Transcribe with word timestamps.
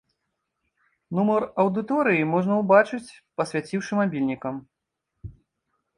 Нумар 1.17 1.45
аўдыторыі 1.65 2.25
можна 2.33 2.53
ўбачыць, 2.63 3.15
пасвяціўшы 3.43 3.93
мабільнікам. 4.03 4.55